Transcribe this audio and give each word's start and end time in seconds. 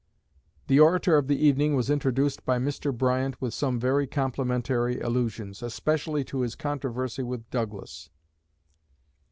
The 0.65 0.79
orator 0.79 1.15
of 1.19 1.27
the 1.27 1.37
evening 1.45 1.75
was 1.75 1.91
introduced 1.91 2.43
by 2.43 2.57
Mr. 2.57 2.91
Bryant 2.91 3.39
with 3.39 3.53
some 3.53 3.79
very 3.79 4.07
complimentary 4.07 4.99
allusions, 4.99 5.61
especially 5.61 6.23
to 6.23 6.39
his 6.41 6.55
controversy 6.55 7.21
with 7.21 7.47
Douglas. 7.51 8.09